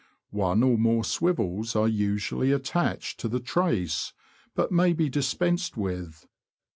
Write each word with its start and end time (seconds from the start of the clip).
One 0.31 0.63
or 0.63 0.79
more 0.79 1.03
swivels 1.03 1.75
are 1.75 1.87
usually 1.87 2.51
attached 2.51 3.19
to 3.19 3.27
the 3.27 3.39
trace, 3.39 4.13
but 4.55 4.71
may 4.71 4.93
be 4.93 5.09
dispensed 5.09 5.77
with. 5.77 6.25